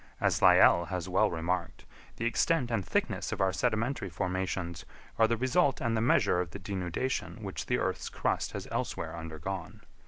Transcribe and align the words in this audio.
As 0.19 0.41
Lyell 0.41 0.85
has 0.85 1.07
well 1.07 1.29
remarked, 1.29 1.85
the 2.15 2.25
extent 2.25 2.71
and 2.71 2.83
thickness 2.83 3.31
of 3.31 3.39
our 3.39 3.53
sedimentary 3.53 4.09
formations 4.09 4.83
are 5.19 5.27
the 5.27 5.37
result 5.37 5.79
and 5.79 5.95
the 5.95 6.01
measure 6.01 6.41
of 6.41 6.49
the 6.49 6.57
denudation 6.59 7.43
which 7.43 7.67
the 7.67 7.77
earth's 7.77 8.09
crust 8.09 8.53
has 8.53 8.67
elsewhere 8.71 9.15
undergone. 9.15 9.81